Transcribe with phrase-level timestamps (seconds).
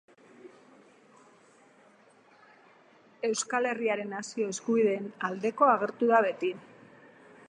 [3.29, 6.55] Euskal Herriaren nazio eskubideen aldeko agertu da beti.